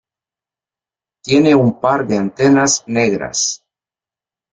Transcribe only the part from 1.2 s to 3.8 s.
Tiene un par de antenas negras.